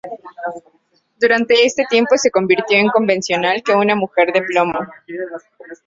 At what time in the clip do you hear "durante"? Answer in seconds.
1.19-1.63